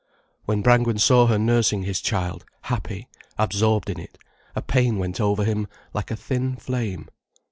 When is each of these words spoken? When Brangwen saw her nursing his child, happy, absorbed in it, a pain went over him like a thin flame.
When 0.45 0.63
Brangwen 0.63 0.97
saw 0.97 1.27
her 1.27 1.37
nursing 1.37 1.83
his 1.83 2.01
child, 2.01 2.43
happy, 2.61 3.07
absorbed 3.37 3.87
in 3.87 3.99
it, 3.99 4.17
a 4.55 4.61
pain 4.63 4.97
went 4.97 5.21
over 5.21 5.43
him 5.45 5.67
like 5.93 6.09
a 6.09 6.15
thin 6.15 6.55
flame. 6.55 7.07